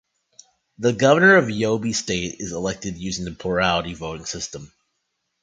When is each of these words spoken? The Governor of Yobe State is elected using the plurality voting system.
The 0.79 0.93
Governor 0.93 1.35
of 1.35 1.49
Yobe 1.49 1.93
State 1.93 2.37
is 2.39 2.53
elected 2.53 2.97
using 2.97 3.23
the 3.23 3.33
plurality 3.33 3.93
voting 3.93 4.25
system. 4.25 4.73